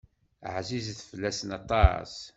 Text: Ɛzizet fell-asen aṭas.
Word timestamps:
Ɛzizet 0.55 0.99
fell-asen 1.09 1.49
aṭas. 1.59 2.13